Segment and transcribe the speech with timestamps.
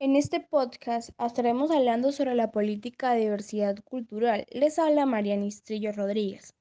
[0.00, 4.46] En este podcast estaremos hablando sobre la política de diversidad cultural.
[4.52, 6.54] Les habla Mariana Istrillo Rodríguez.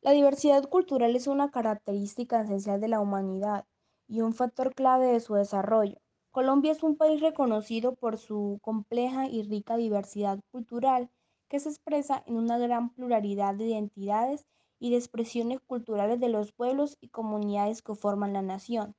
[0.00, 3.64] La diversidad cultural es una característica esencial de la humanidad
[4.08, 6.00] y un factor clave de su desarrollo.
[6.32, 11.10] Colombia es un país reconocido por su compleja y rica diversidad cultural
[11.48, 14.46] que se expresa en una gran pluralidad de identidades
[14.80, 18.96] y de expresiones culturales de los pueblos y comunidades que forman la nación.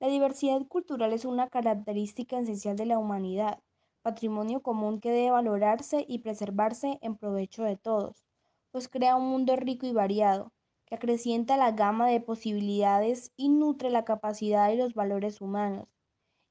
[0.00, 3.58] La diversidad cultural es una característica esencial de la humanidad,
[4.02, 8.24] patrimonio común que debe valorarse y preservarse en provecho de todos,
[8.70, 10.52] pues crea un mundo rico y variado,
[10.86, 15.88] que acrecienta la gama de posibilidades y nutre la capacidad y los valores humanos,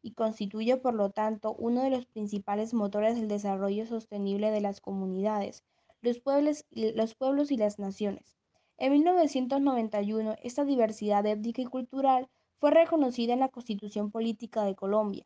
[0.02, 4.82] y constituye por lo tanto uno de los principales motores del desarrollo sostenible de las
[4.82, 5.64] comunidades,
[6.02, 8.36] los pueblos, los pueblos y las naciones.
[8.78, 12.30] En 1991, esta diversidad étnica y cultural
[12.60, 15.26] fue reconocida en la Constitución Política de Colombia.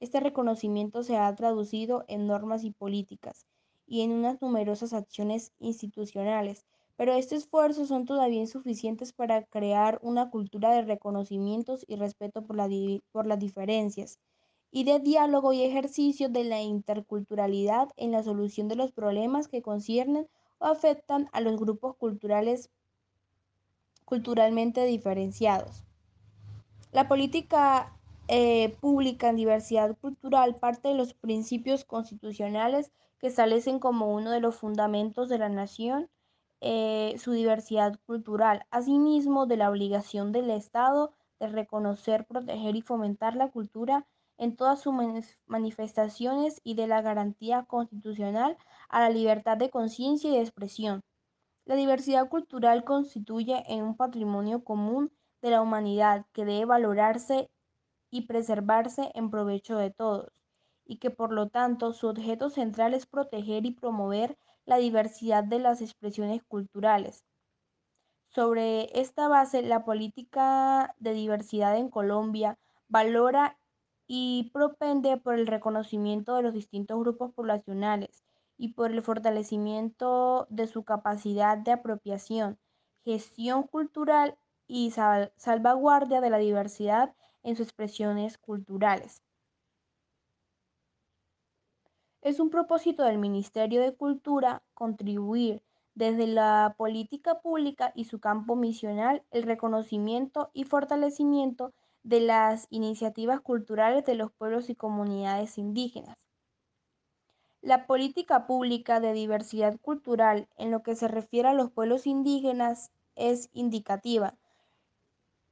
[0.00, 3.46] Este reconocimiento se ha traducido en normas y políticas
[3.86, 10.30] y en unas numerosas acciones institucionales, pero estos esfuerzos son todavía insuficientes para crear una
[10.30, 12.56] cultura de reconocimientos y respeto por,
[13.12, 14.18] por las diferencias
[14.72, 19.62] y de diálogo y ejercicio de la interculturalidad en la solución de los problemas que
[19.62, 20.26] conciernen
[20.58, 22.70] o afectan a los grupos culturales
[24.04, 25.84] culturalmente diferenciados.
[26.92, 27.90] La política
[28.28, 34.40] eh, pública en diversidad cultural parte de los principios constitucionales que establecen como uno de
[34.40, 36.10] los fundamentos de la nación
[36.60, 43.36] eh, su diversidad cultural, asimismo de la obligación del Estado de reconocer, proteger y fomentar
[43.36, 44.92] la cultura en todas sus
[45.46, 48.58] manifestaciones y de la garantía constitucional
[48.90, 51.02] a la libertad de conciencia y de expresión.
[51.64, 55.10] La diversidad cultural constituye en un patrimonio común
[55.42, 57.50] de la humanidad que debe valorarse
[58.10, 60.32] y preservarse en provecho de todos,
[60.84, 65.58] y que por lo tanto su objeto central es proteger y promover la diversidad de
[65.58, 67.24] las expresiones culturales.
[68.28, 73.58] Sobre esta base, la política de diversidad en Colombia valora
[74.06, 78.24] y propende por el reconocimiento de los distintos grupos poblacionales
[78.56, 82.58] y por el fortalecimiento de su capacidad de apropiación,
[83.04, 84.38] gestión cultural
[84.74, 89.22] y salvaguardia de la diversidad en sus expresiones culturales.
[92.22, 95.62] Es un propósito del Ministerio de Cultura contribuir
[95.94, 103.42] desde la política pública y su campo misional el reconocimiento y fortalecimiento de las iniciativas
[103.42, 106.16] culturales de los pueblos y comunidades indígenas.
[107.60, 112.90] La política pública de diversidad cultural en lo que se refiere a los pueblos indígenas
[113.16, 114.38] es indicativa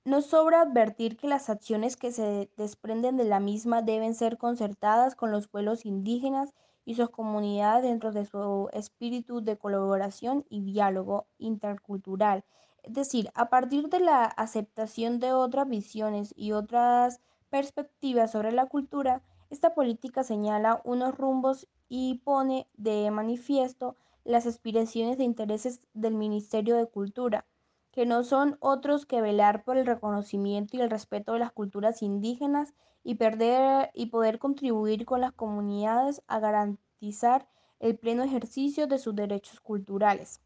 [0.05, 5.15] no sobra advertir que las acciones que se desprenden de la misma deben ser concertadas
[5.15, 6.55] con los pueblos indígenas
[6.87, 12.45] y sus comunidades dentro de su espíritu de colaboración y diálogo intercultural.
[12.83, 18.67] Es decir, a partir de la aceptación de otras visiones y otras perspectivas sobre la
[18.67, 26.15] cultura, esta política señala unos rumbos y pone de manifiesto las aspiraciones de intereses del
[26.15, 27.45] Ministerio de Cultura
[27.93, 32.03] que no son otros que velar por el reconocimiento y el respeto de las culturas
[32.03, 37.49] indígenas y, perder, y poder contribuir con las comunidades a garantizar
[37.81, 40.41] el pleno ejercicio de sus derechos culturales.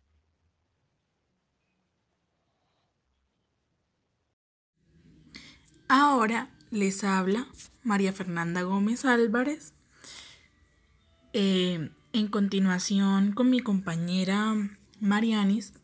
[5.88, 7.46] Ahora les habla
[7.82, 9.74] María Fernanda Gómez Álvarez.
[11.32, 14.54] Eh, en continuación con mi compañera
[15.00, 15.74] Marianis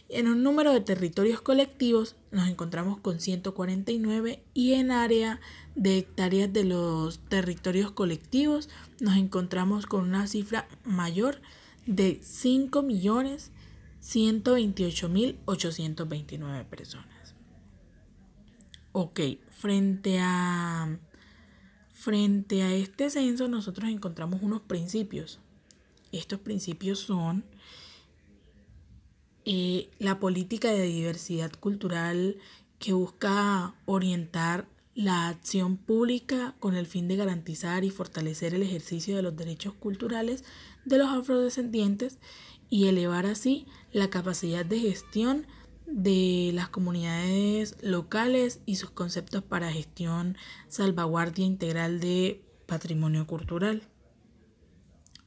[0.10, 5.40] En un número de territorios colectivos nos encontramos con 149 y en área
[5.76, 11.40] de hectáreas de los territorios colectivos nos encontramos con una cifra mayor
[11.86, 13.52] de 5 millones
[14.02, 17.36] 128.829 personas.
[18.92, 19.20] Ok,
[19.52, 21.00] frente a,
[22.00, 25.42] Frente a este censo nosotros encontramos unos principios.
[26.14, 27.44] Estos principios son
[29.44, 32.38] eh, la política de diversidad cultural
[32.80, 39.18] que busca orientar la acción pública con el fin de garantizar y fortalecer el ejercicio
[39.18, 40.46] de los derechos culturales
[40.86, 42.18] de los afrodescendientes
[42.70, 45.48] y elevar así la capacidad de gestión
[45.86, 50.38] de las comunidades locales y sus conceptos para gestión,
[50.68, 53.84] salvaguardia integral de patrimonio cultural.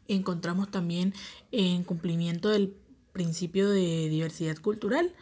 [0.06, 1.14] Encontramos también
[1.50, 2.76] en cumplimiento del
[3.12, 5.12] principio de diversidad cultural,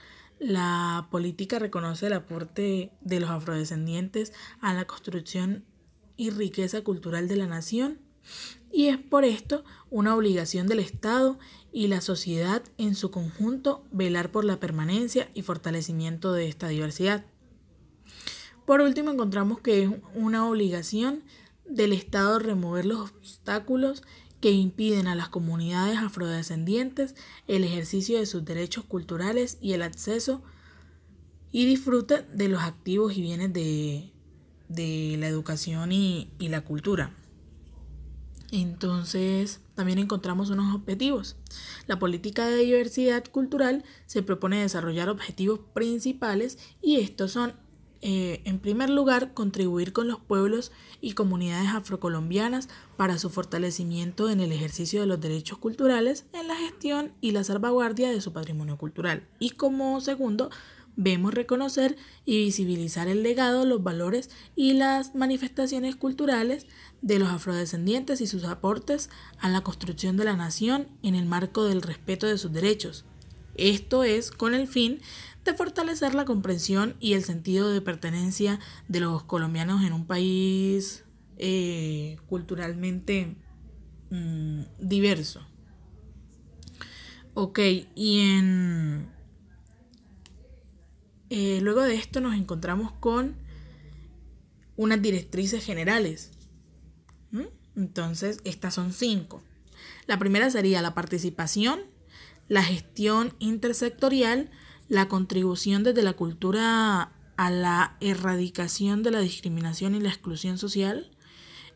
[0.41, 4.33] la política reconoce el aporte de los afrodescendientes
[4.63, 5.67] a la construcción
[6.17, 7.99] y riqueza cultural de la nación
[8.73, 11.39] y es por esto una obligación del Estado
[11.73, 17.25] y la sociedad en su conjunto velar por la permanencia y fortalecimiento de esta diversidad.
[18.67, 21.23] Por último, encontramos que es una obligación
[21.67, 24.03] del Estado remover los obstáculos
[24.41, 27.15] que impiden a las comunidades afrodescendientes
[27.47, 30.43] el ejercicio de sus derechos culturales y el acceso
[31.53, 34.13] y disfrute de los activos y bienes de,
[35.19, 37.15] la educación y, y la cultura.
[38.53, 41.37] Entonces, también encontramos unos objetivos.
[41.87, 47.55] La política de diversidad cultural se propone desarrollar objetivos principales y estos son
[48.03, 54.41] eh, en primer lugar, contribuir con los pueblos y comunidades afrocolombianas para su fortalecimiento en
[54.41, 58.79] el ejercicio de los derechos culturales, en la gestión y la salvaguardia de su patrimonio
[58.79, 59.29] cultural.
[59.39, 60.51] Y como segundo,
[60.97, 66.67] vemos reconocer y visibilizar el legado, los valores y las manifestaciones culturales
[67.03, 71.65] de los afrodescendientes y sus aportes a la construcción de la nación en el marco
[71.65, 73.05] del respeto de sus derechos.
[73.57, 75.01] Esto es con el fin
[75.45, 81.05] de fortalecer la comprensión y el sentido de pertenencia de los colombianos en un país
[81.39, 83.37] eh, culturalmente
[84.11, 85.47] mm, diverso.
[87.35, 87.61] Ok,
[87.95, 89.20] y en...
[91.31, 93.37] Eh, luego de esto nos encontramos con
[94.77, 96.33] unas directrices generales.
[97.77, 99.43] Entonces, estas son cinco.
[100.07, 101.81] La primera sería la participación,
[102.49, 104.51] la gestión intersectorial,
[104.89, 111.11] la contribución desde la cultura a la erradicación de la discriminación y la exclusión social,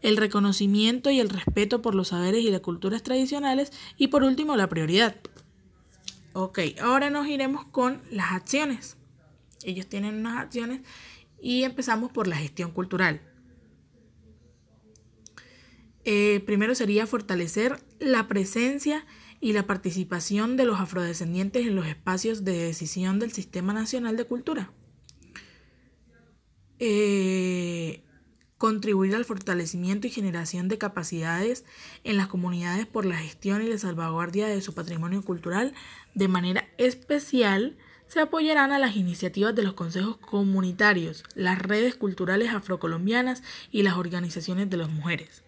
[0.02, 4.56] el reconocimiento y el respeto por los saberes y las culturas tradicionales y por último
[4.56, 5.16] la prioridad.
[6.32, 8.96] Ok, ahora nos iremos con las acciones.
[9.64, 10.80] Ellos tienen unas acciones
[11.40, 13.20] y empezamos por la gestión cultural.
[16.04, 19.06] Eh, primero sería fortalecer la presencia
[19.40, 24.24] y la participación de los afrodescendientes en los espacios de decisión del Sistema Nacional de
[24.24, 24.70] Cultura.
[26.78, 28.04] Eh,
[28.58, 31.64] contribuir al fortalecimiento y generación de capacidades
[32.04, 35.74] en las comunidades por la gestión y la salvaguardia de su patrimonio cultural.
[36.14, 37.76] De manera especial,
[38.14, 43.96] se apoyarán a las iniciativas de los consejos comunitarios, las redes culturales afrocolombianas y las
[43.96, 45.42] organizaciones de las mujeres.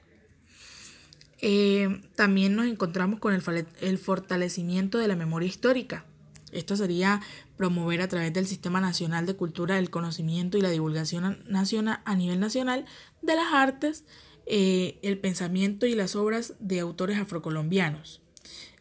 [1.41, 6.07] Eh, también nos encontramos con el, fortalecimiento de la memoria histórica.
[6.51, 7.21] Esto sería
[7.57, 12.17] promover a través del Sistema Nacional de Cultura el conocimiento y la divulgación nacional, a
[12.17, 12.85] nivel nacional
[13.23, 14.05] de las artes,
[14.45, 18.23] eh, el pensamiento y las obras de autores afrocolombianos.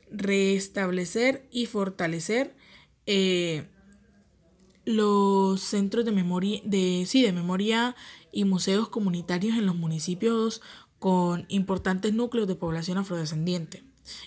[0.09, 2.55] Restablecer y fortalecer
[3.05, 3.67] eh,
[4.86, 7.96] los centros de memoria, de, sí, de memoria
[8.32, 10.62] y museos comunitarios en los municipios
[11.00, 13.84] con importantes núcleos de población afrodescendiente.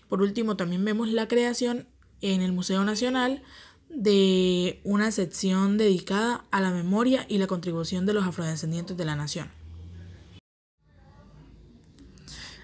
[0.09, 1.87] Por último, también vemos la creación
[2.21, 3.43] en el Museo Nacional
[3.89, 9.17] de una sección dedicada a la memoria y la contribución de los afrodescendientes de la
[9.17, 9.51] nación.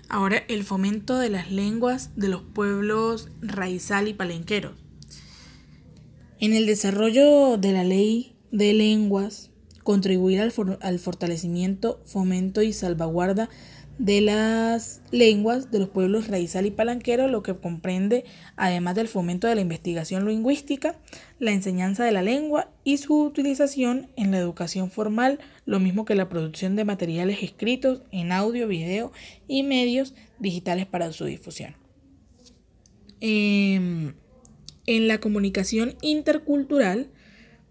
[0.08, 4.83] Ahora, el fomento de las lenguas de los pueblos raizal y palenqueros.
[6.44, 9.50] En el desarrollo de la ley de lenguas,
[9.82, 13.48] contribuir al, al fortalecimiento, fomento y salvaguarda
[13.96, 19.46] de las lenguas de los pueblos raizal y palanquero, lo que comprende, además del fomento
[19.46, 21.00] de la investigación lingüística,
[21.38, 26.14] la enseñanza de la lengua y su utilización en la educación formal, lo mismo que
[26.14, 29.12] la producción de materiales escritos en audio, video
[29.48, 31.74] y medios digitales para su difusión.
[33.22, 34.12] Em,
[34.86, 37.08] en la comunicación intercultural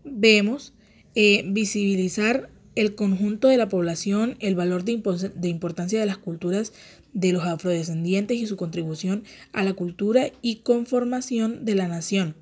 [0.03, 0.73] vemos
[1.15, 6.73] eh, visibilizar el conjunto de la población, el valor de, importancia de las culturas
[7.13, 12.35] de los afrodescendientes y su contribución a la cultura y conformación de la nación.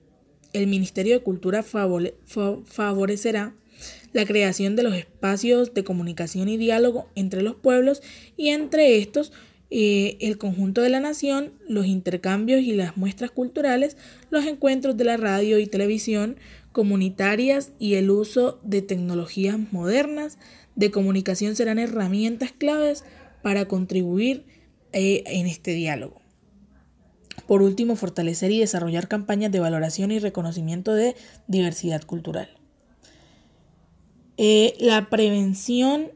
[0.54, 3.54] El Ministerio de Cultura favorecerá
[4.14, 8.02] la creación de los espacios de comunicación y diálogo entre los pueblos
[8.38, 9.32] y entre estos
[9.74, 13.96] eh, el conjunto de la nación, los intercambios y las muestras culturales,
[14.30, 16.36] los encuentros de la radio y televisión
[16.74, 20.38] comunitarias y el uso de tecnologías modernas
[20.76, 23.06] de comunicación serán herramientas claves
[23.42, 24.46] para contribuir
[24.92, 26.22] eh, en este diálogo.
[27.48, 31.16] Por último, fortalecer y desarrollar campañas de valoración y reconocimiento de
[31.48, 32.50] diversidad cultural.
[34.36, 36.12] Eh, la prevención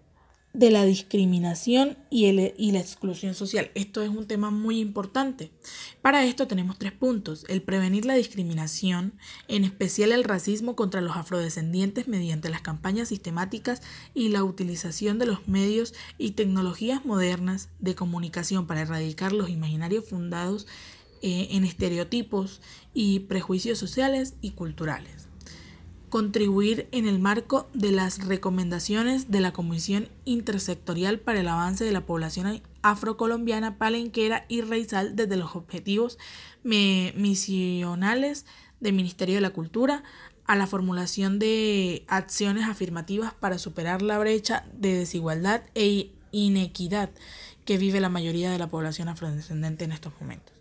[0.56, 3.72] de la discriminación y, y, la exclusión social.
[3.76, 5.52] Esto es un tema muy importante.
[6.02, 7.46] Para esto tenemos tres puntos.
[7.50, 9.14] El prevenir la discriminación,
[9.50, 13.82] en especial el racismo contra los afrodescendientes mediante las campañas sistemáticas
[14.14, 20.06] y la utilización de los medios y tecnologías modernas de comunicación para erradicar los imaginarios
[20.06, 20.68] fundados
[21.22, 22.62] eh, en estereotipos
[22.94, 25.25] y prejuicios sociales y culturales
[26.16, 31.92] contribuir en el marco de las recomendaciones de la Comisión Intersectorial para el Avance de
[31.92, 36.18] la Población Afrocolombiana, Palenquera y Raizal desde los objetivos
[36.64, 38.46] misionales
[38.80, 40.04] del Ministerio de la Cultura
[40.46, 47.10] a la formulación de acciones afirmativas para superar la brecha de desigualdad e inequidad
[47.66, 50.55] que vive la mayoría de la población afrodescendente en estos momentos.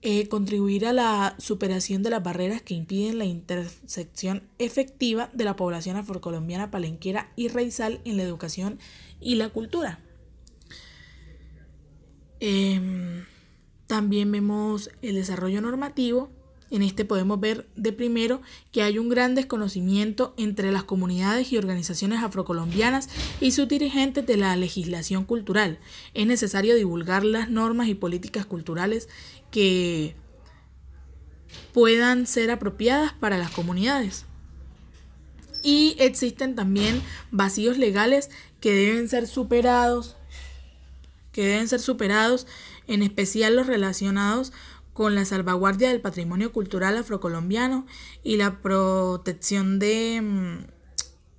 [0.00, 5.56] Eh, contribuir a la superación de las barreras que impiden la intersección efectiva de la
[5.56, 8.78] población afrocolombiana palenquera y raizal en la educación
[9.20, 9.98] y la cultura.
[12.38, 13.24] Em,
[13.88, 16.30] también vemos el desarrollo normativo
[16.70, 21.58] en este podemos ver de primero que hay un gran desconocimiento entre las comunidades y
[21.58, 23.08] organizaciones afrocolombianas
[23.40, 25.78] y sus dirigentes de la legislación cultural.
[26.14, 29.08] Es necesario divulgar las normas y políticas culturales
[29.50, 30.14] que
[31.72, 34.26] puedan ser apropiadas para las comunidades.
[35.62, 40.16] Y existen también vacíos legales que deben ser superados,
[41.32, 42.46] que deben ser superados,
[42.86, 44.52] en especial los relacionados
[44.98, 47.86] con la salvaguardia del patrimonio cultural afrocolombiano
[48.24, 50.58] y la protección de, mm,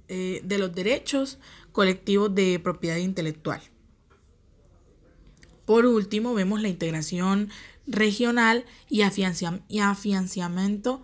[0.07, 1.39] eh, de los derechos
[1.73, 3.59] colectivos de propiedad intelectual.
[5.65, 7.49] Por último, vemos la integración
[7.85, 9.01] regional y,
[9.67, 11.03] y afianzamiento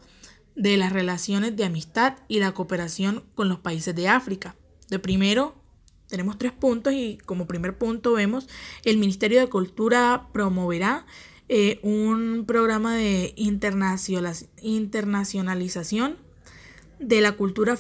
[0.56, 4.56] de las relaciones de amistad y la cooperación con los países de África.
[4.88, 5.56] De primero,
[6.08, 8.48] tenemos tres puntos y como primer punto vemos
[8.86, 11.06] el Ministerio de Cultura promoverá
[11.48, 16.18] eh, un programa de internacionalización
[17.00, 17.78] de la cultura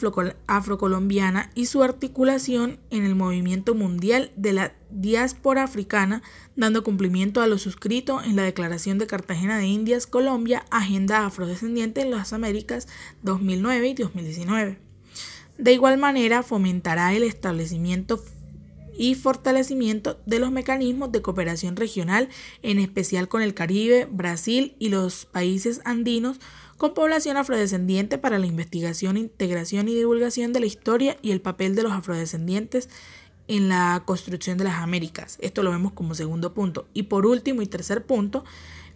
[0.47, 6.21] afrocolombiana y su articulación en el movimiento mundial de la diáspora africana,
[6.55, 12.01] dando cumplimiento a lo suscrito en la Declaración de Cartagena de Indias, Colombia, Agenda Afrodescendiente
[12.01, 12.87] en las Américas
[13.23, 14.79] 2009 y 2019.
[15.57, 18.21] De igual manera, fomentará el establecimiento
[18.97, 22.29] y fortalecimiento de los mecanismos de cooperación regional,
[22.63, 26.39] en especial con el Caribe, Brasil y los países andinos,
[26.77, 31.75] con población afrodescendiente para la investigación, integración y divulgación de la historia y el papel
[31.75, 32.89] de los afrodescendientes
[33.47, 35.37] en la construcción de las Américas.
[35.39, 36.87] Esto lo vemos como segundo punto.
[36.93, 38.43] Y por último y tercer punto,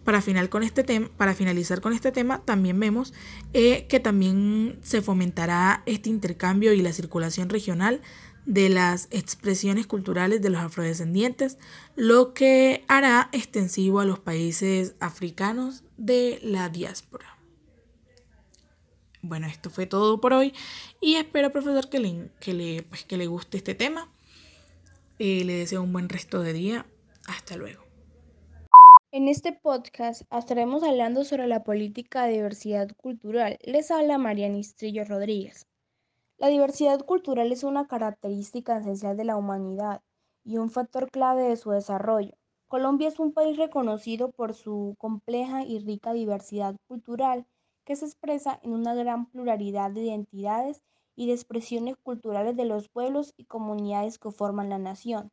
[0.04, 3.12] para, final con este tema, para finalizar con este tema, también vemos
[3.52, 8.00] eh, que también se fomentará este intercambio y la circulación regional
[8.50, 11.56] de las expresiones culturales de los afrodescendientes,
[11.94, 17.38] lo que hará extensivo a los países africanos de la diáspora.
[19.22, 20.52] Bueno, esto fue todo por hoy
[21.00, 24.12] y espero, profesor, que le, que le, pues, que le guste este tema.
[25.20, 26.86] Eh, le deseo un buen resto de día.
[27.28, 27.84] Hasta luego.
[29.12, 33.58] En este podcast estaremos hablando sobre la política de diversidad cultural.
[33.62, 35.69] Les habla Mariana Istrillo Rodríguez.
[36.40, 40.00] La diversidad cultural es una característica esencial de la humanidad
[40.42, 42.32] y un factor clave de su desarrollo.
[42.66, 47.46] Colombia es un país reconocido por su compleja y rica diversidad cultural
[47.84, 50.80] que se expresa en una gran pluralidad de identidades
[51.14, 55.30] y de expresiones culturales de los pueblos y comunidades que forman la nación.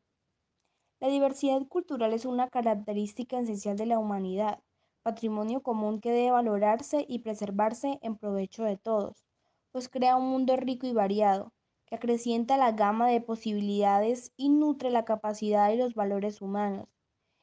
[1.00, 4.60] La diversidad cultural es una característica esencial de la humanidad,
[5.02, 9.24] patrimonio común que debe valorarse y preservarse en provecho de todos
[9.72, 11.52] pues crea un mundo rico y variado,
[11.86, 16.88] que acrecienta la gama de posibilidades y nutre la capacidad y los valores humanos,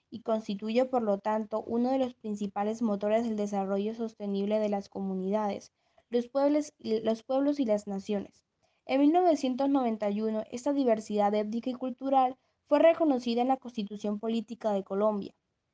[0.10, 4.90] y constituye por lo tanto uno de los principales motores del desarrollo sostenible de las
[4.90, 5.72] comunidades,
[6.10, 8.46] los pueblos, los pueblos y las naciones.
[8.86, 15.34] En 1991, esta diversidad étnica y cultural fue reconocida en la Constitución Política de Colombia.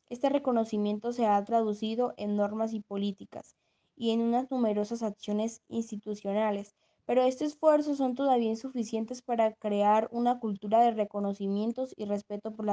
[0.09, 3.55] Este reconocimiento se ha traducido en normas y políticas
[4.01, 6.73] y en unas numerosas acciones institucionales,
[7.05, 12.65] pero estos esfuerzos son todavía insuficientes para crear una cultura de reconocimientos y respeto por,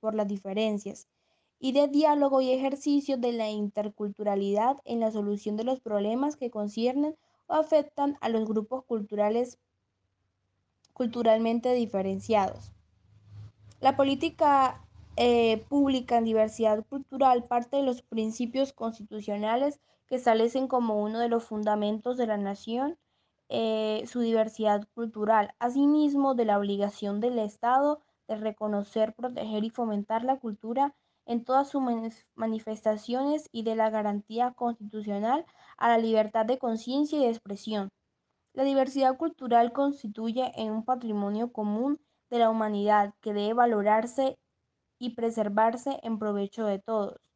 [0.00, 1.06] por las diferencias
[1.58, 6.50] y de diálogo y ejercicio de la interculturalidad en la solución de los problemas que
[6.50, 7.14] conciernen
[7.46, 9.58] o afectan a los grupos culturales
[10.94, 12.72] culturalmente diferenciados.
[13.82, 14.82] La política
[15.16, 19.78] eh, pública en diversidad cultural parte de los principios constitucionales
[20.10, 22.98] que establecen como uno de los fundamentos de la nación
[23.48, 30.24] eh, su diversidad cultural, asimismo de la obligación del Estado de reconocer, proteger y fomentar
[30.24, 30.94] la cultura
[31.26, 31.82] en todas sus
[32.34, 35.46] manifestaciones y de la garantía constitucional
[35.78, 37.90] a la libertad de conciencia y de expresión.
[38.52, 42.00] La diversidad cultural constituye en un patrimonio común
[42.30, 44.38] de la humanidad que debe valorarse
[44.98, 47.29] y preservarse en provecho de todos,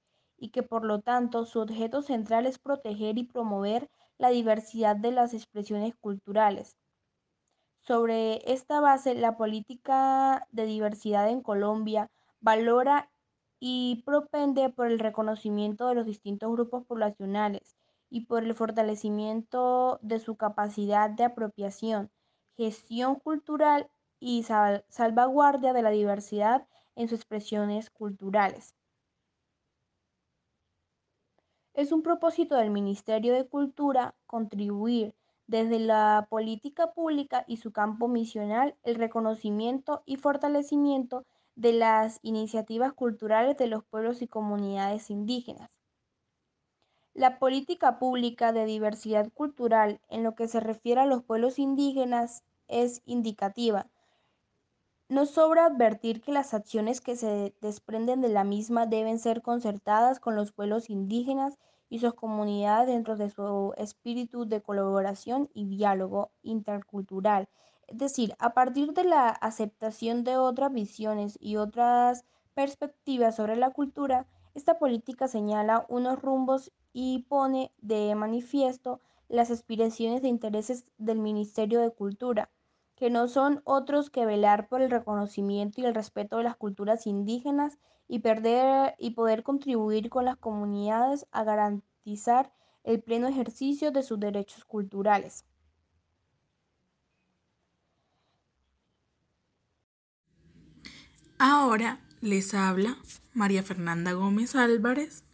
[0.44, 5.10] y que por lo tanto su objeto central es proteger y promover la diversidad de
[5.10, 6.76] las expresiones culturales.
[7.78, 12.10] Sobre esta base, la política de diversidad en Colombia
[12.40, 13.10] valora
[13.60, 17.76] y propende por el reconocimiento de los distintos grupos poblacionales
[18.10, 22.10] y por el fortalecimiento de su capacidad de apropiación,
[22.56, 28.74] gestión cultural y salvaguardia de la diversidad en sus expresiones culturales.
[31.74, 35.16] Es un propósito del Ministerio de Cultura contribuir
[35.48, 41.26] desde la política pública y su campo misional el reconocimiento y fortalecimiento
[41.56, 45.68] de las iniciativas culturales de los pueblos y comunidades indígenas.
[47.12, 52.44] La política pública de diversidad cultural en lo que se refiere a los pueblos indígenas
[52.68, 53.88] es indicativa,
[55.08, 60.18] no sobra advertir que las acciones que se desprenden de la misma deben ser concertadas
[60.18, 61.58] con los pueblos indígenas
[61.90, 67.48] y sus comunidades dentro de su espíritu de colaboración y diálogo intercultural.
[67.86, 73.70] Es decir, a partir de la aceptación de otras visiones y otras perspectivas sobre la
[73.70, 81.18] cultura, esta política señala unos rumbos y pone de manifiesto las aspiraciones de intereses del
[81.18, 82.50] Ministerio de Cultura
[82.96, 87.06] que no son otros que velar por el reconocimiento y el respeto de las culturas
[87.06, 87.78] indígenas
[88.08, 92.52] y, perder, y poder contribuir con las comunidades a garantizar
[92.84, 95.44] el pleno ejercicio de sus derechos culturales.
[101.38, 102.96] Ahora les habla
[103.32, 105.24] María Fernanda Gómez Álvarez.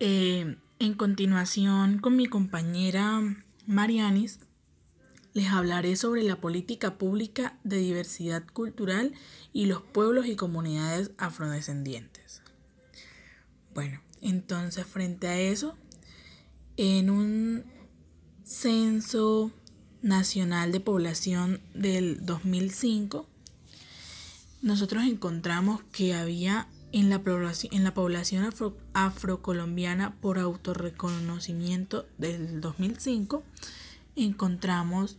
[0.00, 3.20] Eh, en continuación con mi compañera
[3.66, 4.40] Marianis
[5.32, 9.12] les hablaré sobre la política pública de diversidad cultural
[9.52, 12.42] y los pueblos y comunidades afrodescendientes.
[13.74, 15.76] Bueno, entonces frente a eso,
[16.76, 17.64] en un
[18.44, 19.52] censo
[20.02, 23.26] nacional de población del 2005,
[24.62, 27.22] nosotros encontramos que había en la
[27.94, 28.52] población,
[28.94, 33.42] afrocolombiana por autorreconocimiento del 2005,
[34.24, 35.18] encontramos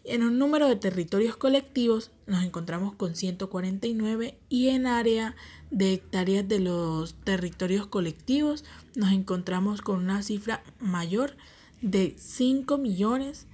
[0.04, 5.34] En un número de territorios colectivos nos encontramos con 149 y en área
[5.70, 11.36] de hectáreas de los territorios colectivos nos encontramos con una cifra mayor
[11.80, 13.46] de 5 millones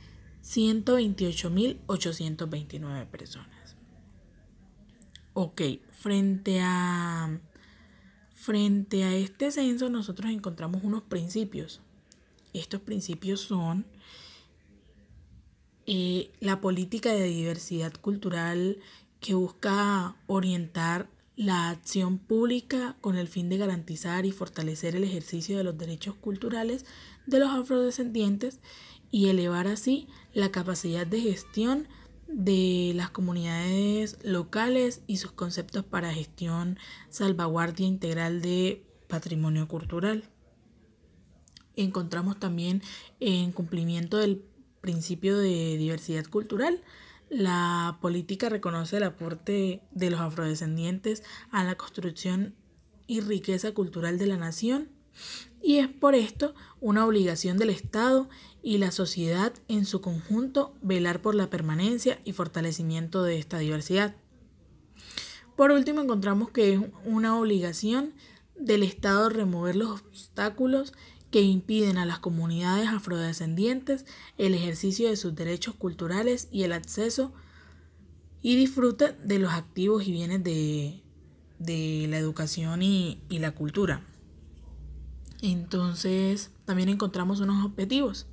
[0.42, 3.76] 128.829 personas.
[5.33, 7.40] Ok, frente a,
[8.35, 11.81] frente a este censo nosotros encontramos unos principios.
[12.53, 13.87] Estos principios son
[15.87, 18.79] eh, la política de diversidad cultural
[19.20, 25.57] que busca orientar la acción pública con el fin de garantizar y fortalecer el ejercicio
[25.57, 26.85] de los derechos culturales
[27.26, 28.61] de los afrodescendientes
[29.11, 31.88] y elevar así la capacidad de gestión
[32.27, 40.25] de las comunidades locales y sus conceptos para gestión, salvaguardia integral de patrimonio cultural.
[41.77, 42.83] Encontramos también
[43.19, 44.45] en cumplimiento del
[44.81, 46.83] principio de diversidad cultural,
[47.31, 52.57] la política reconoce el aporte de los afrodescendientes a la construcción
[53.07, 54.88] y riqueza cultural de la nación
[55.62, 58.29] y es por esto una obligación del Estado
[58.62, 64.14] y la sociedad en su conjunto velar por la permanencia y fortalecimiento de esta diversidad.
[65.57, 68.14] Por último, encontramos que es una obligación
[68.59, 70.92] del Estado remover los obstáculos
[71.31, 74.05] que impiden a las comunidades afrodescendientes
[74.37, 77.33] el ejercicio de sus derechos culturales y el acceso
[78.42, 81.03] y disfrute de los activos y bienes de,
[82.09, 84.03] la educación y, y la cultura.
[85.42, 88.26] Entonces, también encontramos unos objetivos.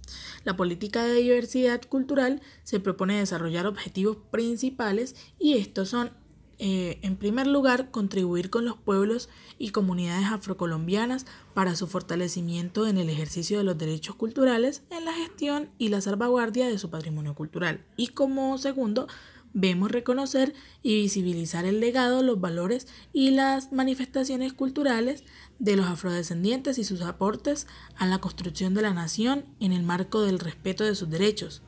[0.43, 6.11] La política de diversidad cultural se propone desarrollar objetivos principales y estos son,
[6.59, 12.97] eh, en primer lugar, contribuir con los pueblos y comunidades afrocolombianas para su fortalecimiento en
[12.97, 17.35] el ejercicio de los derechos culturales, en la gestión y la salvaguardia de su patrimonio
[17.35, 17.85] cultural.
[17.95, 19.07] Y como segundo,
[19.53, 25.23] vemos reconocer y visibilizar el legado, los valores y las manifestaciones culturales
[25.59, 30.21] de los afrodescendientes y sus aportes a la construcción de la nación en el marco
[30.21, 31.61] del respeto de sus derechos.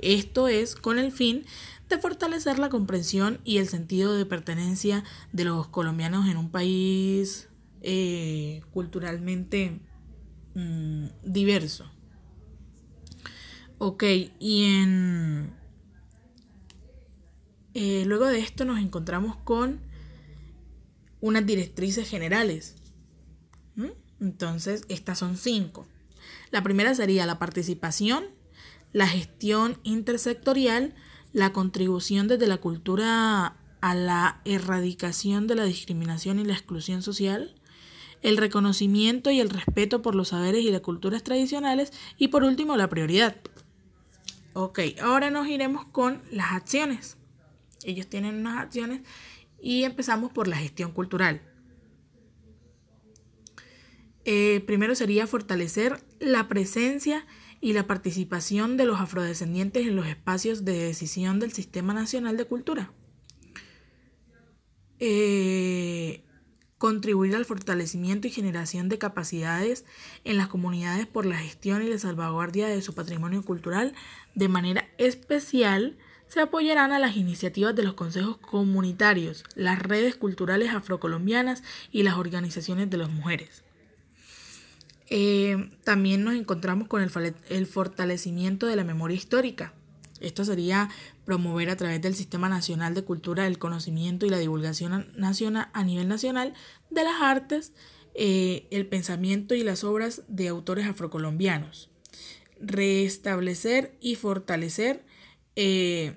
[0.00, 1.44] Esto es con el fin
[1.88, 7.48] de fortalecer la comprensión y el sentido de pertenencia de los colombianos en un país
[7.82, 9.80] eh, culturalmente
[10.54, 11.90] mm, diverso.
[13.78, 14.04] Ok,
[14.38, 15.52] y en
[17.74, 19.80] eh, luego de esto nos encontramos con
[21.20, 22.76] unas directrices generales.
[24.20, 25.86] Entonces, estas son cinco.
[26.50, 28.24] La primera sería la participación,
[28.92, 30.94] la gestión intersectorial,
[31.32, 37.54] la contribución desde la cultura a la erradicación de la discriminación y la exclusión social,
[38.22, 42.76] el reconocimiento y el respeto por los saberes y las culturas tradicionales y por último
[42.76, 43.36] la prioridad.
[44.54, 47.18] Ok, ahora nos iremos con las acciones.
[47.82, 49.02] Ellos tienen unas acciones
[49.60, 51.42] y empezamos por la gestión cultural.
[54.24, 57.26] Eh, primero sería fortalecer la presencia
[57.60, 62.44] y la participación de los afrodescendientes en los espacios de decisión del Sistema Nacional de
[62.44, 62.92] Cultura.
[64.98, 66.24] Eh,
[66.78, 69.84] contribuir al fortalecimiento y generación de capacidades
[70.24, 73.94] en las comunidades por la gestión y la salvaguardia de su patrimonio cultural
[74.34, 80.74] de manera especial se apoyarán a las iniciativas de los consejos comunitarios, las redes culturales
[80.74, 83.63] afrocolombianas y las organizaciones de las mujeres.
[85.10, 89.74] Eh, también nos encontramos con el, fortalecimiento de la memoria histórica.
[90.20, 90.88] Esto sería
[91.24, 95.84] promover a través del Sistema Nacional de Cultura el conocimiento y la divulgación nacional, a
[95.84, 96.54] nivel nacional
[96.90, 97.72] de las artes,
[98.14, 101.90] eh, el pensamiento y las obras de autores afrocolombianos.
[102.60, 105.04] Restablecer y fortalecer
[105.56, 106.14] eh,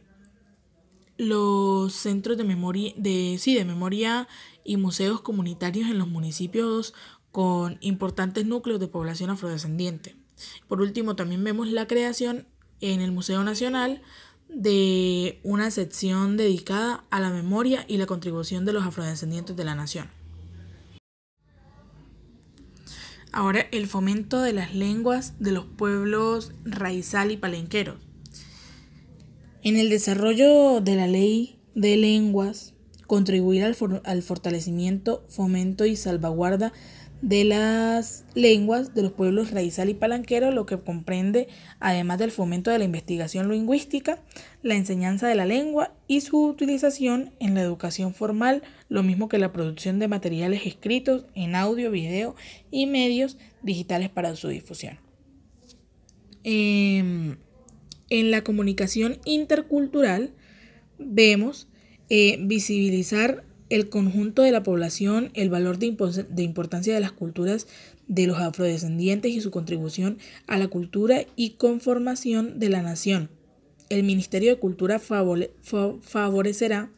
[1.17, 4.27] los centros de memoria, de, sí, de memoria
[4.63, 6.93] y museos comunitarios en los municipios
[7.37, 10.15] con importantes núcleos de población afrodescendiente.
[10.67, 12.47] Por último, también vemos la creación
[12.81, 14.01] en el Museo Nacional
[14.49, 19.75] de una sección dedicada a la memoria y la contribución de los afrodescendientes de la
[19.75, 20.09] nación.
[23.31, 27.97] Ahora, el fomento de las lenguas de los pueblos raizal y palenqueros.
[29.61, 32.73] En el desarrollo de la ley de lenguas,
[33.05, 36.73] contribuir al, al, fortalecimiento, fomento y salvaguarda
[37.21, 41.47] de las lenguas de los pueblos raizal y palanquero, lo que comprende,
[41.79, 44.21] además del fomento de la investigación lingüística,
[44.61, 49.39] la enseñanza de la lengua y su utilización en la educación formal, lo mismo que
[49.39, 52.35] la producción de materiales escritos en audio, video
[52.69, 54.99] y medios digitales para su difusión.
[56.43, 57.35] Eh,
[58.09, 60.33] en la comunicación intercultural
[60.97, 61.67] vemos
[62.09, 65.87] eh, visibilizar el conjunto de la población, el valor de,
[66.43, 67.67] importancia de las culturas
[68.07, 73.29] de los afrodescendientes y su contribución a la cultura y conformación de la nación.
[73.89, 76.89] El Ministerio de Cultura favorecerá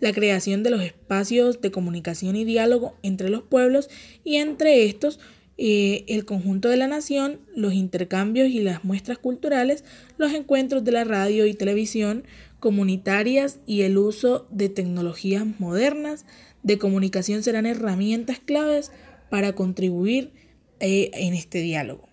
[0.00, 3.90] la creación de los espacios de comunicación y diálogo entre los pueblos
[4.24, 5.18] y entre estos
[5.60, 9.82] eh, el conjunto de la nación, los intercambios y las muestras culturales,
[10.16, 12.22] los encuentros de la radio y televisión
[12.60, 16.24] comunitarias y el uso de tecnologías modernas
[16.62, 18.90] de comunicación serán herramientas claves
[19.30, 20.32] para contribuir
[20.80, 22.08] eh, en este diálogo.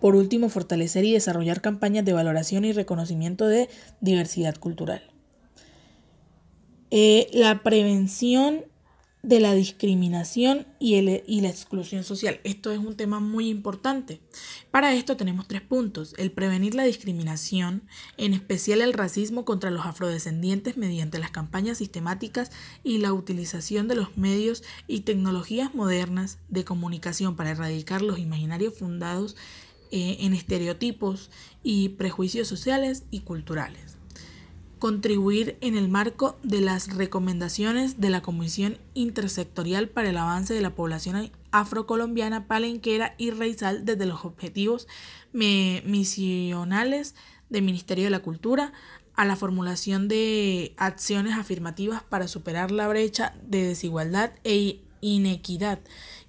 [0.00, 3.68] Por último, fortalecer y desarrollar campañas de valoración y reconocimiento de
[4.00, 5.02] diversidad cultural.
[6.90, 8.66] Eh, la prevención
[9.24, 12.40] de la discriminación y, y, la exclusión social.
[12.44, 14.20] Esto es un tema muy importante.
[14.70, 16.14] Para esto tenemos tres puntos.
[16.18, 17.84] El prevenir la discriminación,
[18.18, 22.50] en especial el racismo contra los afrodescendientes mediante las campañas sistemáticas
[22.82, 28.74] y la utilización de los medios y tecnologías modernas de comunicación para erradicar los imaginarios
[28.74, 29.36] fundados
[29.90, 31.30] eh, en estereotipos
[31.62, 33.93] y prejuicios sociales y culturales
[34.84, 40.60] contribuir en el marco de las recomendaciones de la Comisión Intersectorial para el Avance de
[40.60, 44.86] la Población Afrocolombiana, Palenquera y Raizal desde los objetivos
[45.32, 47.14] misionales
[47.48, 48.74] del Ministerio de la Cultura
[49.14, 55.78] a la formulación de acciones afirmativas para superar la brecha de desigualdad e inequidad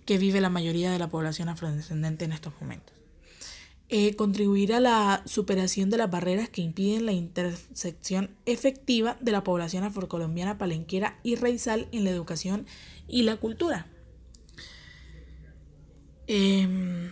[0.05, 2.94] que vive la mayoría de la población afrodescendente en estos momentos.
[3.87, 9.43] Eh, contribuir a la superación de las barreras que impiden la intersección efectiva de la
[9.43, 12.65] población afrocolombiana palenquera y raizal en la educación
[13.07, 13.85] y la cultura.
[16.25, 17.11] Em,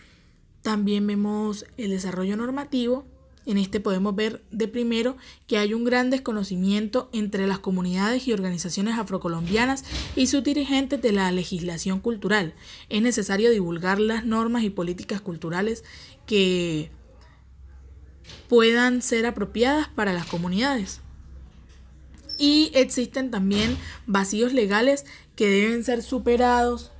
[0.64, 3.06] también vemos el desarrollo normativo
[3.46, 8.34] en este podemos ver de primero que hay un gran desconocimiento entre las comunidades y
[8.34, 9.84] organizaciones afrocolombianas
[10.16, 12.54] y sus dirigentes de la legislación cultural.
[12.90, 15.84] Es necesario divulgar las normas y políticas culturales
[16.26, 16.92] que
[18.48, 21.02] puedan ser apropiadas para las comunidades.
[22.38, 25.06] Y existen también vacíos legales
[25.36, 26.92] que deben ser superados,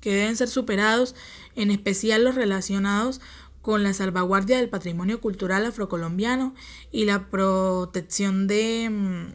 [0.00, 1.14] que deben ser superados,
[1.54, 3.20] en especial los relacionados
[3.62, 6.54] con la salvaguardia del patrimonio cultural afrocolombiano
[6.92, 9.26] y la protección de, mm,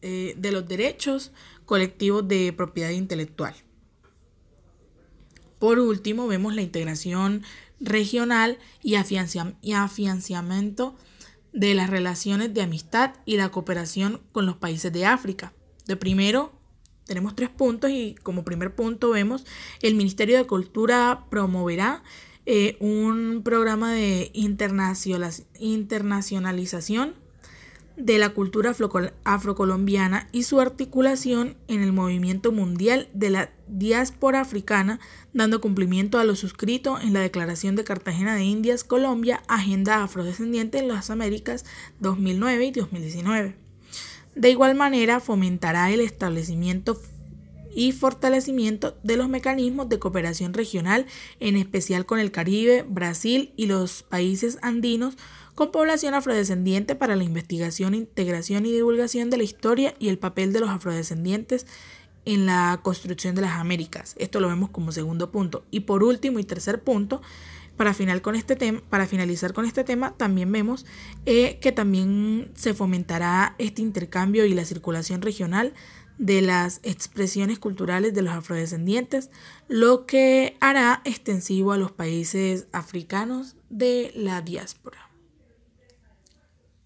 [0.00, 1.32] eh, de los derechos
[1.66, 3.54] colectivos de propiedad intelectual.
[5.62, 7.44] Por último, vemos la integración
[7.78, 10.96] regional y, afianzamiento
[11.52, 15.52] de las relaciones de amistad y la cooperación con los países de África.
[15.86, 16.52] De primero,
[17.06, 19.46] tenemos tres puntos y como primer punto vemos
[19.82, 22.02] el Ministerio de Cultura promoverá
[22.44, 27.14] eh, un programa de internacionalización
[27.96, 28.74] de la cultura
[29.24, 35.00] afrocolombiana y su articulación en el movimiento mundial de la diáspora africana,
[35.32, 40.78] dando cumplimiento a lo suscrito en la Declaración de Cartagena de Indias, Colombia, Agenda Afrodescendiente
[40.78, 41.64] en las Américas
[42.00, 43.56] 2009 y 2019.
[44.34, 47.00] De igual manera, fomentará el establecimiento
[47.74, 51.06] y fortalecimiento de los mecanismos de cooperación regional,
[51.40, 55.16] en especial con el Caribe, Brasil y los países andinos,
[55.54, 60.52] con población afrodescendiente para la investigación, integración y divulgación de la historia y el papel
[60.52, 61.66] de los afrodescendientes
[62.24, 64.14] en la construcción de las Américas.
[64.18, 65.64] Esto lo vemos como segundo punto.
[65.70, 67.20] Y por último y tercer punto,
[67.76, 70.86] para, final con este tema, para finalizar con este tema, también vemos
[71.26, 75.74] eh, que también se fomentará este intercambio y la circulación regional
[76.18, 79.30] de las expresiones culturales de los afrodescendientes,
[79.68, 85.11] lo que hará extensivo a los países africanos de la diáspora.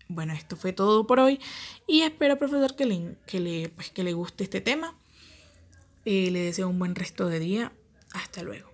[0.08, 1.40] Bueno, esto fue todo por hoy
[1.86, 4.94] y espero, profesor, que le, que le, pues, que le guste este tema.
[6.04, 7.72] Eh, le deseo un buen resto de día.
[8.12, 8.70] Hasta luego.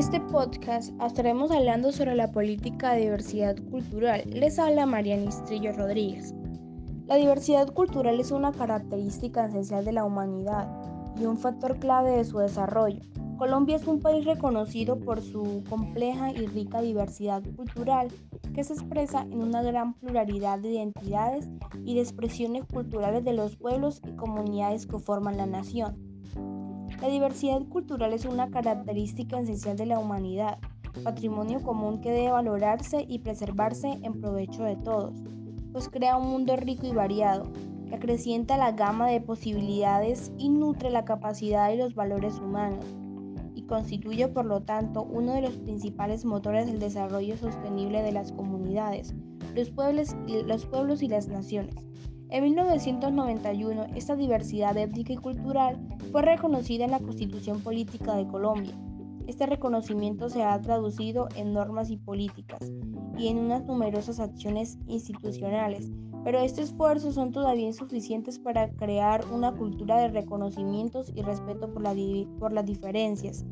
[0.00, 4.22] este podcast estaremos hablando sobre la política de diversidad cultural.
[4.26, 6.32] Les habla Mariana Istrillo Rodríguez.
[7.10, 10.68] La diversidad cultural es una característica esencial de la humanidad
[11.20, 13.00] y un factor clave de su desarrollo.
[13.36, 18.12] Colombia es un país reconocido por su compleja y rica diversidad cultural
[18.54, 21.50] que se expresa en una gran pluralidad de identidades
[21.84, 25.96] y de expresiones culturales de los pueblos y comunidades que forman la nación.
[27.02, 30.60] La diversidad cultural es una característica esencial de la humanidad,
[31.02, 35.24] patrimonio común que debe valorarse y preservarse en provecho de todos,
[35.72, 37.50] pues crea un mundo rico y variado,
[37.88, 42.84] que acrecienta la gama de posibilidades y nutre la capacidad y los valores humanos,
[43.54, 48.32] y constituye por lo tanto uno de los principales motores del desarrollo sostenible de las
[48.32, 49.14] comunidades,
[49.54, 51.74] los pueblos y, los pueblos y las naciones.
[52.30, 55.80] En 1991, esta diversidad étnica y cultural
[56.12, 58.72] fue reconocida en la Constitución Política de Colombia.
[59.30, 62.58] Este reconocimiento se ha traducido en normas y políticas
[63.16, 65.88] y en unas numerosas acciones institucionales,
[66.24, 71.84] pero estos esfuerzos son todavía insuficientes para crear una cultura de reconocimientos y respeto por,
[72.52, 73.44] las diferencias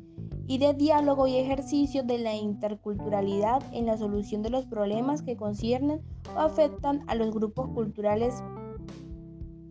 [0.49, 5.37] y de diálogo y ejercicio de la interculturalidad en la solución de los problemas que
[5.37, 6.03] conciernen
[6.35, 8.43] o afectan a los grupos culturales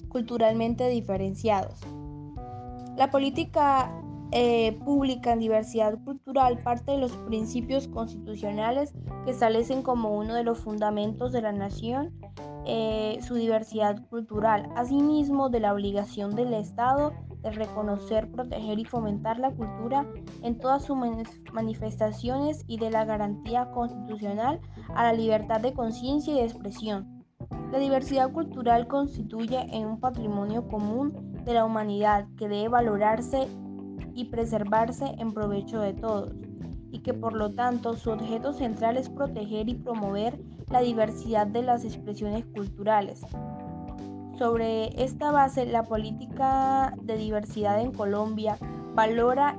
[0.07, 1.81] culturalmente diferenciados.
[2.95, 3.91] La política
[4.31, 8.93] eh, pública en diversidad cultural parte de los principios constitucionales
[9.25, 12.13] que establecen como uno de los fundamentos de la nación
[12.69, 19.39] eh, su diversidad cultural, asimismo de la obligación del Estado de reconocer, proteger y fomentar
[19.39, 20.05] la cultura
[20.43, 20.97] en todas sus
[21.53, 24.59] manifestaciones y de la garantía constitucional
[24.93, 27.23] a la libertad de conciencia y de expresión.
[27.71, 31.13] La diversidad cultural constituye en un patrimonio común
[31.45, 33.47] de la humanidad que debe valorarse
[34.13, 36.33] y preservarse en provecho de todos,
[36.91, 41.61] y que por lo tanto su objeto central es proteger y promover la diversidad de
[41.61, 43.21] las expresiones culturales.
[44.37, 48.57] Sobre esta base, la política de diversidad en Colombia
[48.93, 49.57] valora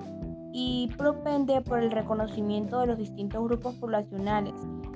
[0.53, 4.55] y propende por el reconocimiento de los distintos grupos poblacionales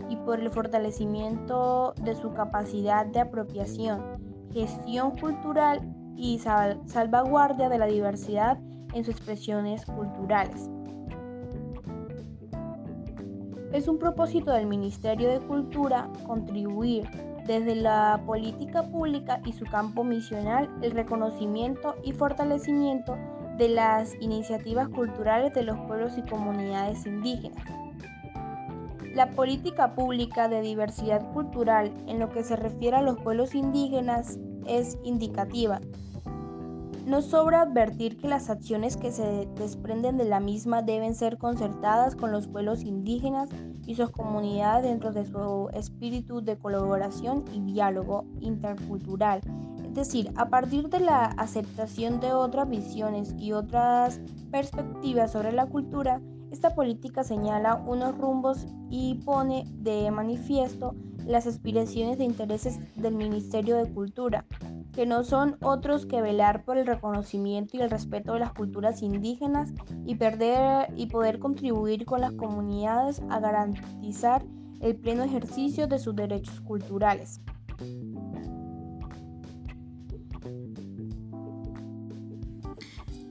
[0.09, 4.03] y por el fortalecimiento de su capacidad de apropiación,
[4.53, 5.81] gestión cultural
[6.17, 8.59] y salvaguardia de la diversidad
[8.95, 10.71] en sus expresiones culturales.
[13.73, 17.09] Es un propósito del Ministerio de Cultura contribuir
[17.47, 23.17] desde la política pública y su campo misional el reconocimiento y fortalecimiento
[23.59, 27.65] de las iniciativas culturales de los pueblos y comunidades indígenas.
[29.15, 34.39] La política pública de diversidad cultural en lo que se refiere a los pueblos indígenas
[34.67, 35.81] es indicativa.
[37.05, 42.15] No sobra advertir que las acciones que se desprenden de la misma deben ser concertadas
[42.15, 43.49] con los pueblos indígenas
[43.87, 49.41] y sus comunidades dentro de su espíritu de colaboración y diálogo intercultural.
[49.85, 54.21] Es decir, a partir de la aceptación de otras visiones y otras
[54.53, 56.21] perspectivas sobre la cultura,
[56.53, 60.95] esta política señala unos rumbos y pone de manifiesto
[61.27, 64.45] las aspiraciones e intereses del Ministerio de Cultura,
[64.93, 69.03] que no son otros que velar por el reconocimiento y el respeto de las culturas
[69.03, 69.73] indígenas
[70.05, 74.45] y, perder, y poder contribuir con las comunidades a garantizar
[74.81, 77.41] el pleno ejercicio de sus derechos culturales.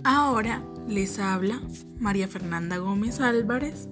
[0.03, 1.61] Ahora les habla
[1.99, 3.87] María Fernanda Gómez Álvarez.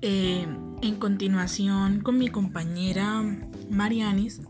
[0.00, 0.46] Eh,
[0.82, 3.22] en continuación con mi compañera
[3.70, 4.40] Marianis,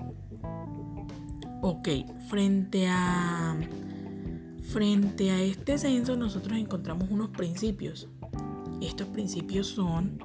[1.62, 1.90] Ok,
[2.30, 3.58] frente a,
[4.72, 8.08] frente a este censo nosotros encontramos unos principios.
[8.82, 10.20] Estos principios son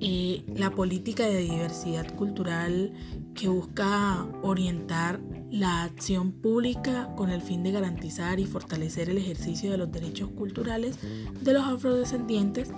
[0.00, 2.92] eh, la política de diversidad cultural
[3.34, 9.70] que busca orientar la acción pública con el fin de garantizar y fortalecer el ejercicio
[9.70, 10.98] de los derechos culturales
[11.40, 12.72] de los afrodescendientes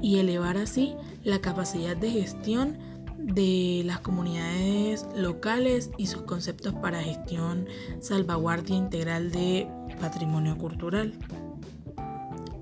[0.00, 2.78] y elevar así la capacidad de gestión
[3.18, 7.66] de las comunidades locales y sus conceptos para gestión,
[8.00, 9.68] salvaguardia integral de
[10.00, 11.12] patrimonio cultural.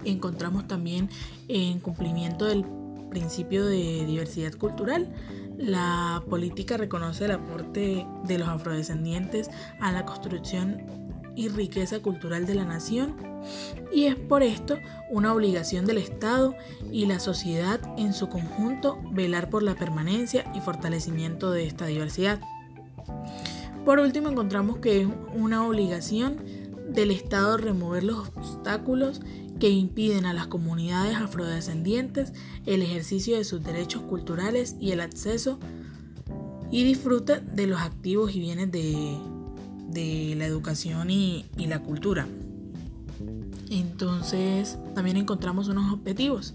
[0.05, 1.09] Encontramos también
[1.49, 2.65] en cumplimiento del
[3.11, 5.09] principio de diversidad cultural.
[5.59, 10.83] La política reconoce el aporte de los afrodescendientes a la construcción
[11.37, 13.17] y riqueza cultural de la nación
[13.93, 14.77] y es por esto
[15.11, 16.55] una obligación del Estado
[16.91, 22.41] y la sociedad en su conjunto velar por la permanencia y fortalecimiento de esta diversidad.
[23.85, 26.39] Por último encontramos que es una obligación
[26.89, 29.21] del Estado remover los obstáculos
[29.61, 32.33] que impiden a las comunidades afrodescendientes
[32.67, 35.61] el ejercicio de sus derechos culturales y el acceso
[36.71, 42.27] y disfrute de los activos y bienes de, la educación y, y la cultura.
[43.71, 46.55] Entonces, también encontramos unos objetivos.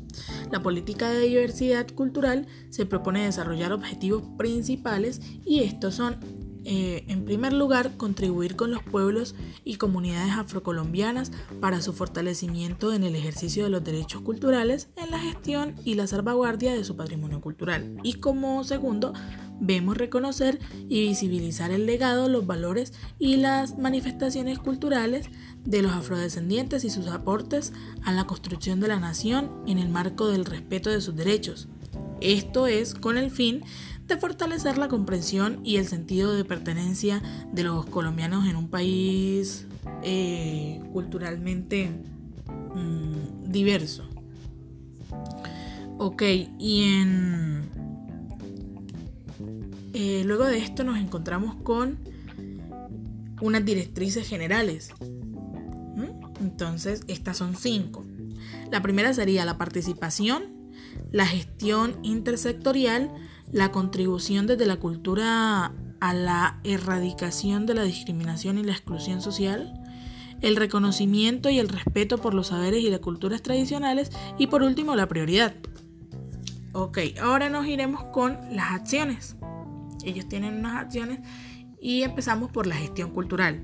[0.52, 6.18] La política de diversidad cultural se propone desarrollar objetivos principales y estos son
[6.66, 13.04] eh, en primer lugar, contribuir con los pueblos y comunidades afrocolombianas para su fortalecimiento en
[13.04, 17.40] el ejercicio de los derechos culturales, en la gestión y la salvaguardia de su patrimonio
[17.40, 17.98] cultural.
[18.02, 19.14] Y como segundo,
[19.60, 20.60] vemos reconocer
[20.90, 25.30] y visibilizar el legado, los valores y las manifestaciones culturales
[25.64, 30.28] de los afrodescendientes y sus aportes a la construcción de la nación en el marco
[30.28, 31.68] del respeto de sus derechos.
[32.22, 33.66] Esto es con el fin de
[34.20, 39.66] fortalecer la comprensión y el sentido de pertenencia de los colombianos en un país
[40.04, 41.90] eh, culturalmente
[42.76, 44.08] mm, diverso.
[45.98, 46.24] Ok,
[46.60, 47.46] y en
[50.26, 52.00] luego de esto nos encontramos con
[53.42, 54.90] unas directrices generales.
[55.02, 56.42] ¿Mm?
[56.42, 58.06] Entonces, estas son cinco.
[58.72, 60.72] La primera sería la participación,
[61.12, 63.12] la gestión intersectorial,
[63.52, 69.82] la contribución desde la cultura a la erradicación de la discriminación y la exclusión social,
[70.42, 74.96] el reconocimiento y el respeto por los saberes y las culturas tradicionales y por último
[74.96, 75.56] la prioridad.
[76.74, 79.38] Ok, ahora nos iremos con las acciones.
[80.04, 81.20] Ellos tienen unas acciones
[81.80, 83.64] y empezamos por la gestión cultural.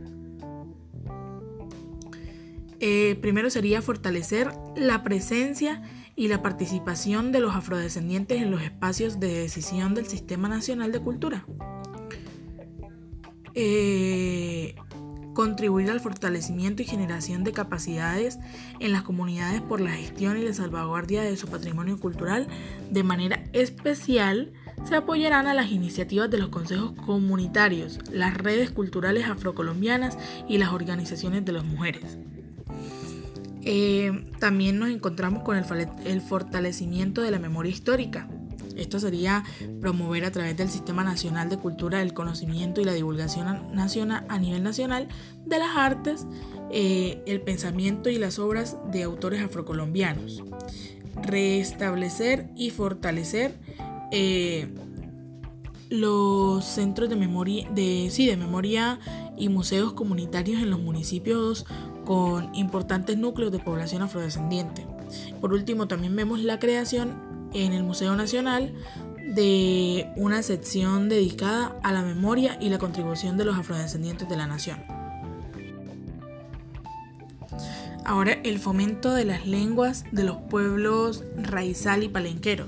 [2.79, 5.83] Eh, primero sería fortalecer la presencia
[6.21, 10.99] y la participación de los afrodescendientes en los espacios de decisión del Sistema Nacional de
[10.99, 11.47] Cultura.
[13.55, 14.75] Eh,
[15.33, 18.37] contribuir al fortalecimiento y generación de capacidades
[18.79, 22.47] en las comunidades por la gestión y la salvaguardia de su patrimonio cultural.
[22.91, 24.53] De manera especial,
[24.83, 30.71] se apoyarán a las iniciativas de los consejos comunitarios, las redes culturales afrocolombianas y las
[30.71, 32.19] organizaciones de las mujeres.
[33.63, 38.27] Eh, también nos encontramos con el fortalecimiento de la memoria histórica,
[38.75, 39.43] esto sería
[39.79, 44.39] promover a través del Sistema Nacional de Cultura el conocimiento y la divulgación nacional, a
[44.39, 45.07] nivel nacional
[45.45, 46.25] de las artes,
[46.71, 50.43] eh, el pensamiento y las obras de autores afrocolombianos.
[51.21, 53.53] Restablecer y fortalecer
[54.11, 54.67] eh,
[55.91, 58.97] los centros de memoria, de, sí, de memoria
[59.37, 61.65] y museos comunitarios en los municipios
[62.05, 64.87] con importantes núcleos de población afrodescendiente.
[65.41, 68.73] Por último, también vemos la creación en el Museo Nacional
[69.35, 74.47] de una sección dedicada a la memoria y la contribución de los afrodescendientes de la
[74.47, 74.79] nación.
[78.05, 82.65] Ahora, el fomento de las lenguas de los pueblos raizal y palenquero.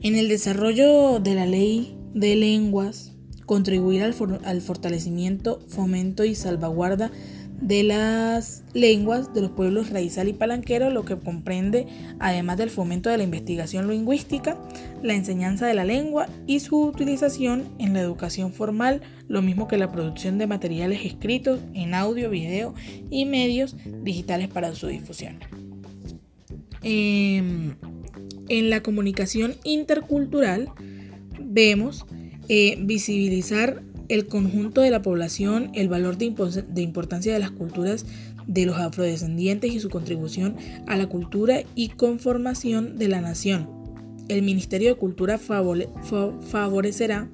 [0.00, 3.14] En el desarrollo de la ley de lenguas,
[3.46, 7.10] contribuir al, al fortalecimiento, fomento y salvaguarda
[7.60, 11.86] de las lenguas de los pueblos raizal y palanquero, lo que comprende,
[12.20, 14.56] además del fomento de la investigación lingüística,
[15.02, 19.76] la enseñanza de la lengua y su utilización en la educación formal, lo mismo que
[19.76, 22.74] la producción de materiales escritos en audio, video
[23.10, 25.40] y medios digitales para su difusión.
[26.82, 27.74] Em,
[28.48, 30.70] en la comunicación intercultural
[31.40, 32.06] vemos
[32.48, 36.24] eh, visibilizar el conjunto de la población, el valor de,
[36.82, 38.06] importancia de las culturas
[38.46, 43.68] de los afrodescendientes y su contribución a la cultura y conformación de la nación.
[44.28, 47.28] El Ministerio de Cultura favorecerá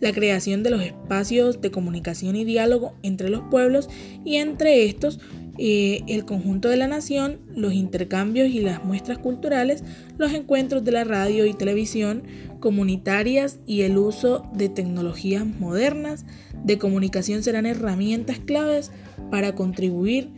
[0.00, 3.88] la creación de los espacios de comunicación y diálogo entre los pueblos
[4.24, 5.20] y entre estos
[5.58, 9.84] eh, el conjunto de la nación, los intercambios y las muestras culturales,
[10.16, 12.22] los encuentros de la radio y televisión
[12.60, 16.26] comunitarias y el uso de tecnologías modernas
[16.64, 18.90] de comunicación serán herramientas claves
[19.30, 20.30] para contribuir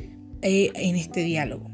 [0.42, 1.70] eh, en este diálogo.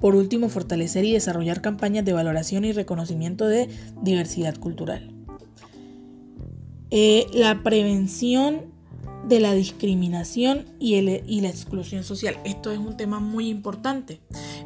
[0.00, 3.68] Por último, fortalecer y desarrollar campañas de valoración y reconocimiento de
[4.02, 5.10] diversidad cultural.
[6.90, 8.75] Eh, la prevención
[9.26, 12.38] de la discriminación y, la exclusión social.
[12.44, 14.20] Esto es un tema muy importante.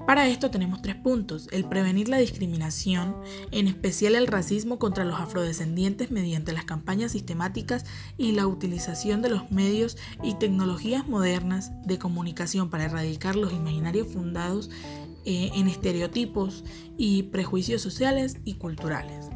[0.06, 1.48] Para esto tenemos tres puntos.
[1.50, 3.16] El prevenir la discriminación,
[3.52, 7.86] en especial el racismo contra los afrodescendientes mediante las campañas sistemáticas
[8.18, 14.08] y la utilización de los medios y tecnologías modernas de comunicación para erradicar los imaginarios
[14.08, 14.70] fundados
[15.24, 16.64] eh, en estereotipos
[16.96, 19.30] y prejuicios sociales y culturales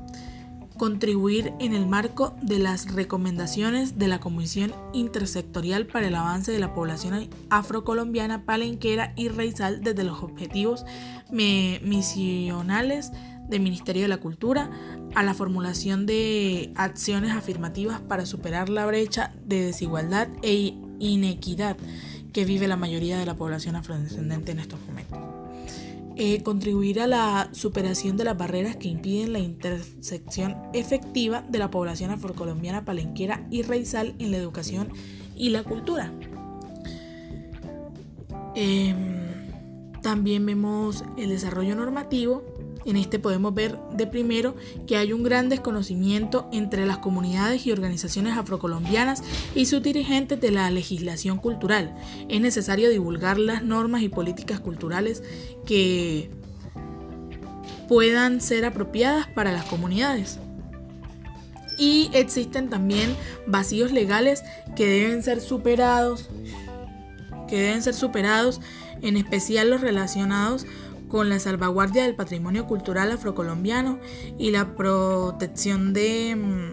[0.77, 6.59] contribuir en el marco de las recomendaciones de la Comisión Intersectorial para el Avance de
[6.59, 10.85] la Población Afrocolombiana, Palenquera y Reizal desde los objetivos
[11.31, 13.13] misionales
[13.49, 14.71] del Ministerio de la Cultura
[15.15, 21.77] a la formulación de acciones afirmativas para superar la brecha de desigualdad e inequidad
[22.33, 25.34] que vive la mayoría de la población afrodescendente en estos momentos.
[26.17, 31.73] Eh, contribuir a la superación de las barreras que impiden la intersección efectiva de la
[31.73, 34.91] población afrocolombiana palenquera y raizal en la educación
[35.35, 36.13] y la cultura.
[38.55, 39.25] Em,
[40.03, 42.45] también vemos el desarrollo normativo
[42.85, 44.55] en este podemos ver de primero
[44.87, 49.23] que hay un gran desconocimiento entre las comunidades y organizaciones afrocolombianas
[49.55, 51.95] y sus dirigentes de la legislación cultural.
[52.29, 55.23] Es necesario divulgar las normas y políticas culturales
[55.67, 56.31] que
[57.89, 60.39] puedan ser apropiadas para las comunidades.
[61.77, 63.17] Y existen también
[63.47, 64.43] vacíos legales
[64.77, 66.29] que deben ser superados,
[67.49, 68.61] que deben ser superados,
[69.03, 70.67] en especial los relacionados
[71.15, 74.01] con la salvaguardia del patrimonio cultural afrocolombiano
[74.37, 76.73] y la protección de, mm,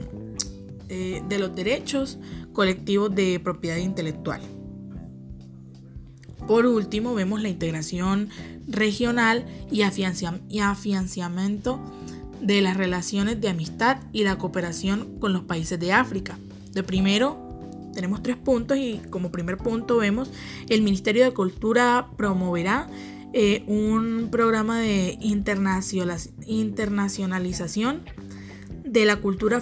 [0.90, 2.18] eh, de los derechos
[2.52, 4.42] colectivos de propiedad intelectual.
[6.48, 8.30] Por último, vemos la integración
[8.68, 11.80] regional y, afianzamiento
[12.42, 16.40] de las relaciones de amistad y la cooperación con los países de África.
[16.74, 17.38] De primero,
[17.94, 20.32] tenemos tres puntos y como primer punto vemos
[20.68, 22.88] el Ministerio de Cultura promoverá
[23.34, 28.04] eh, un programa de internacionalización
[28.92, 29.62] de la cultura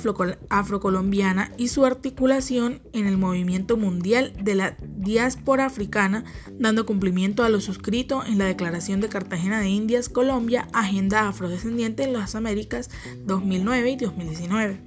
[0.49, 6.23] afrocolombiana y su articulación en el movimiento mundial de la diáspora africana,
[6.57, 12.03] dando cumplimiento a lo suscrito en la Declaración de Cartagena de Indias, Colombia, Agenda Afrodescendiente
[12.03, 12.89] en las Américas
[13.25, 14.81] 2009 y 2019.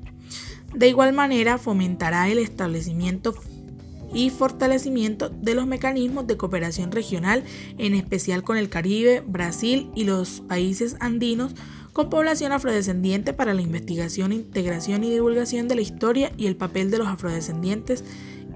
[0.75, 3.37] De igual manera, fomentará el establecimiento
[4.15, 7.45] y fortalecimiento de los mecanismos de cooperación regional,
[7.79, 11.55] en especial con el Caribe, Brasil y los países andinos,
[11.93, 16.91] con población afrodescendiente para la investigación, integración y divulgación de la historia y el papel
[16.91, 18.05] de los afrodescendientes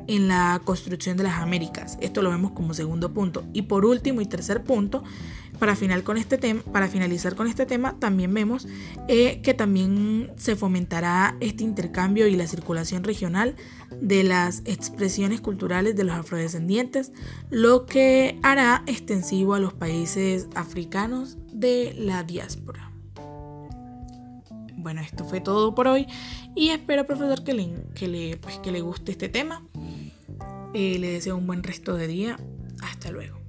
[0.08, 1.98] en la construcción de las Américas.
[2.00, 3.44] Esto lo vemos como segundo punto.
[3.52, 5.02] Y por último y tercer punto,
[5.58, 8.66] para, final con este tema, para finalizar con este tema, también vemos
[9.08, 13.56] eh, que también se fomentará este intercambio y la circulación regional
[14.00, 17.12] de las expresiones culturales de los afrodescendientes,
[17.50, 22.92] lo que hará extensivo a los países africanos de la diáspora.
[24.76, 26.06] Bueno, esto fue todo por hoy
[26.54, 29.66] y espero, profesor, que le, que le, pues, que le guste este tema.
[30.74, 32.38] Eh, le deseo un buen resto de día.
[32.82, 33.45] Hasta luego.